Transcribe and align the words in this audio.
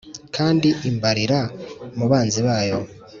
kandi 0.35 0.67
imbarira 0.89 1.39
mu 1.97 2.05
banzi 2.11 2.39
bayo 2.47 2.77